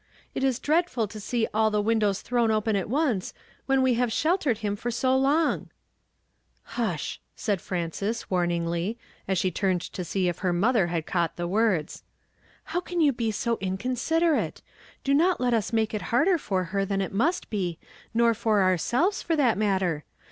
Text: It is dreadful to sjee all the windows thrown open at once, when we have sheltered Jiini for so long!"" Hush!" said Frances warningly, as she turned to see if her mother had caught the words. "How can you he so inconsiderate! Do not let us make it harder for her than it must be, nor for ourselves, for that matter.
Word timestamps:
It 0.33 0.43
is 0.43 0.57
dreadful 0.57 1.07
to 1.09 1.19
sjee 1.19 1.45
all 1.53 1.69
the 1.69 1.79
windows 1.79 2.23
thrown 2.23 2.49
open 2.49 2.75
at 2.75 2.89
once, 2.89 3.35
when 3.67 3.83
we 3.83 3.93
have 4.01 4.11
sheltered 4.11 4.57
Jiini 4.57 4.75
for 4.75 4.89
so 4.89 5.15
long!"" 5.15 5.69
Hush!" 6.63 7.21
said 7.35 7.61
Frances 7.61 8.27
warningly, 8.27 8.97
as 9.27 9.37
she 9.37 9.51
turned 9.51 9.81
to 9.81 10.03
see 10.03 10.27
if 10.27 10.39
her 10.39 10.53
mother 10.53 10.87
had 10.87 11.05
caught 11.05 11.35
the 11.35 11.47
words. 11.47 12.01
"How 12.63 12.79
can 12.81 12.99
you 12.99 13.13
he 13.15 13.29
so 13.29 13.59
inconsiderate! 13.61 14.63
Do 15.03 15.13
not 15.13 15.39
let 15.39 15.53
us 15.53 15.71
make 15.71 15.93
it 15.93 16.01
harder 16.09 16.39
for 16.39 16.63
her 16.73 16.83
than 16.83 16.99
it 17.01 17.13
must 17.13 17.51
be, 17.51 17.77
nor 18.11 18.33
for 18.33 18.63
ourselves, 18.63 19.21
for 19.21 19.35
that 19.35 19.55
matter. 19.55 20.03